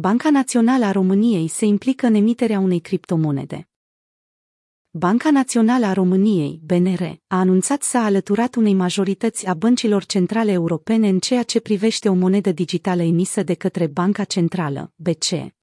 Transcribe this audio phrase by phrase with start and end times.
[0.00, 3.68] Banca Națională a României se implică în emiterea unei criptomonede.
[4.90, 10.52] Banca Națională a României, BNR, a anunțat să a alăturat unei majorități a băncilor centrale
[10.52, 15.56] europene în ceea ce privește o monedă digitală emisă de către Banca Centrală, BCE.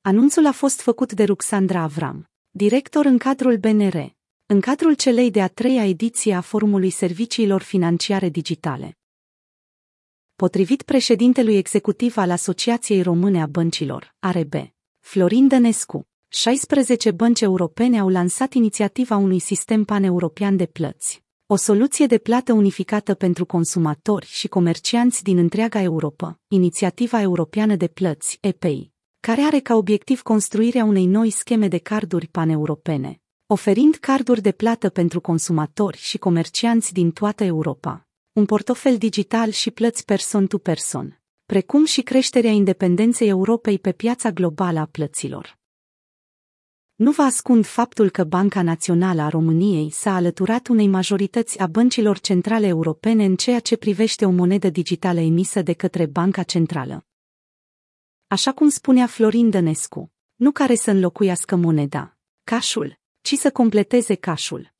[0.00, 4.14] Anunțul a fost făcut de Ruxandra Avram, director în cadrul BNR,
[4.46, 8.98] în cadrul celei de-a treia ediție a Forumului Serviciilor Financiare Digitale.
[10.36, 14.54] Potrivit președintelui executiv al Asociației Române a Băncilor, ARB,
[15.00, 22.06] Florin Dănescu, 16 bănci europene au lansat inițiativa unui sistem paneuropean de plăți, o soluție
[22.06, 28.92] de plată unificată pentru consumatori și comercianți din întreaga Europa, Inițiativa Europeană de Plăți, EPI,
[29.20, 34.88] care are ca obiectiv construirea unei noi scheme de carduri paneuropene, oferind carduri de plată
[34.88, 42.02] pentru consumatori și comercianți din toată Europa, un portofel digital și plăți person-to-person, precum și
[42.02, 45.58] creșterea independenței Europei pe piața globală a plăților.
[46.94, 52.18] Nu vă ascund faptul că Banca Națională a României s-a alăturat unei majorități a băncilor
[52.18, 57.06] centrale europene în ceea ce privește o monedă digitală emisă de către Banca Centrală.
[58.26, 64.73] Așa cum spunea Florin Dănescu, nu care să înlocuiască moneda, cașul, ci să completeze cașul.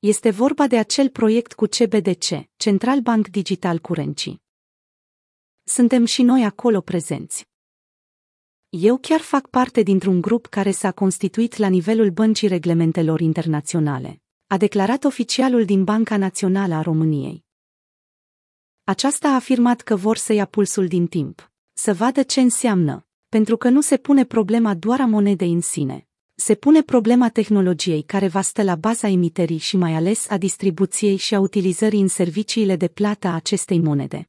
[0.00, 2.24] Este vorba de acel proiect cu CBDC,
[2.56, 4.36] Central Bank Digital Currency.
[5.64, 7.48] Suntem și noi acolo prezenți.
[8.68, 14.56] Eu chiar fac parte dintr-un grup care s-a constituit la nivelul băncii reglementelor internaționale, a
[14.56, 17.44] declarat oficialul din Banca Națională a României.
[18.84, 23.56] Aceasta a afirmat că vor să ia pulsul din timp, să vadă ce înseamnă, pentru
[23.56, 26.07] că nu se pune problema doar a monedei în sine,
[26.40, 31.16] se pune problema tehnologiei care va stă la baza emiterii și mai ales a distribuției
[31.16, 34.28] și a utilizării în serviciile de plată a acestei monede.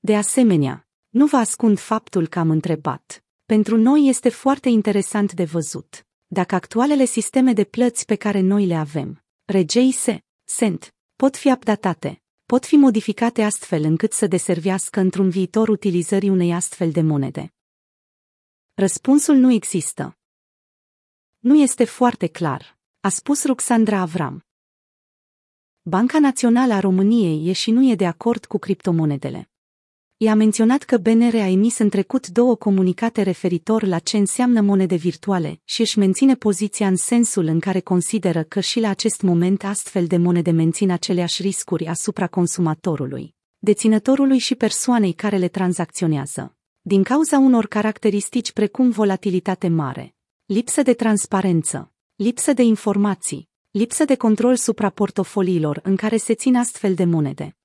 [0.00, 3.24] De asemenea, nu vă ascund faptul că am întrebat.
[3.44, 8.66] Pentru noi este foarte interesant de văzut dacă actualele sisteme de plăți pe care noi
[8.66, 10.06] le avem, RGIS,
[10.44, 16.52] SENT, pot fi updatate, pot fi modificate astfel încât să deservească într-un viitor utilizării unei
[16.52, 17.52] astfel de monede.
[18.74, 20.16] Răspunsul nu există.
[21.42, 24.44] Nu este foarte clar, a spus Ruxandra Avram.
[25.82, 29.50] Banca Națională a României e și nu e de acord cu criptomonedele.
[30.16, 34.94] I-a menționat că BNR a emis în trecut două comunicate referitor la ce înseamnă monede
[34.94, 39.64] virtuale și își menține poziția în sensul în care consideră că și la acest moment
[39.64, 46.56] astfel de monede mențin aceleași riscuri asupra consumatorului, deținătorului și persoanei care le tranzacționează.
[46.80, 50.14] Din cauza unor caracteristici precum volatilitate mare,
[50.52, 56.56] lipsă de transparență, lipsă de informații, lipsă de control supra portofoliilor în care se țin
[56.56, 57.56] astfel de monede.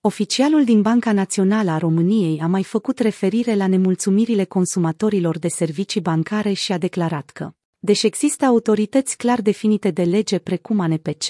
[0.00, 6.00] Oficialul din Banca Națională a României a mai făcut referire la nemulțumirile consumatorilor de servicii
[6.00, 11.24] bancare și a declarat că, deși există autorități clar definite de lege precum ANPC,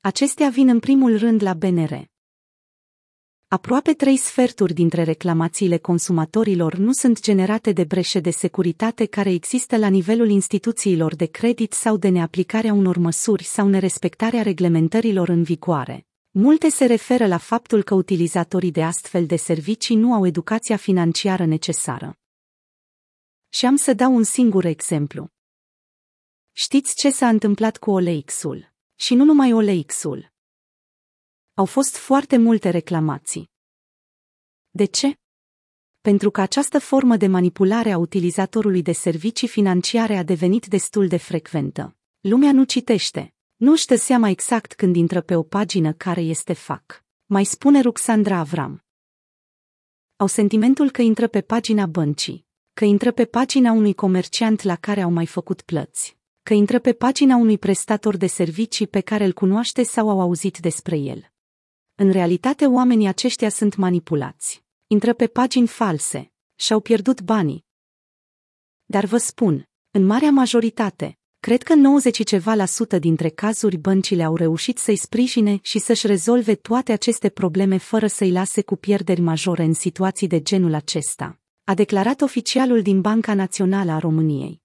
[0.00, 2.11] acestea vin în primul rând la BNR.
[3.52, 9.76] Aproape trei sferturi dintre reclamațiile consumatorilor nu sunt generate de breșe de securitate care există
[9.76, 16.06] la nivelul instituțiilor de credit sau de neaplicarea unor măsuri sau nerespectarea reglementărilor în vigoare.
[16.30, 21.44] Multe se referă la faptul că utilizatorii de astfel de servicii nu au educația financiară
[21.44, 22.18] necesară.
[23.48, 25.28] Și am să dau un singur exemplu.
[26.52, 28.72] Știți ce s-a întâmplat cu OLX-ul?
[28.94, 30.31] Și nu numai OLX-ul.
[31.54, 33.50] Au fost foarte multe reclamații.
[34.70, 35.18] De ce?
[36.00, 41.16] Pentru că această formă de manipulare a utilizatorului de servicii financiare a devenit destul de
[41.16, 41.96] frecventă.
[42.20, 46.52] Lumea nu citește, nu își dă seama exact când intră pe o pagină care este
[46.52, 47.04] fac.
[47.26, 48.84] Mai spune Ruxandra Avram.
[50.16, 55.00] Au sentimentul că intră pe pagina băncii, că intră pe pagina unui comerciant la care
[55.00, 59.32] au mai făcut plăți, că intră pe pagina unui prestator de servicii pe care îl
[59.32, 61.30] cunoaște sau au auzit despre el.
[62.02, 64.62] În realitate, oamenii aceștia sunt manipulați.
[64.86, 67.64] Intră pe pagini false și-au pierdut banii.
[68.84, 74.22] Dar vă spun, în marea majoritate, Cred că 90 ceva la sută dintre cazuri băncile
[74.22, 79.20] au reușit să-i sprijine și să-și rezolve toate aceste probleme fără să-i lase cu pierderi
[79.20, 84.61] majore în situații de genul acesta, a declarat oficialul din Banca Națională a României.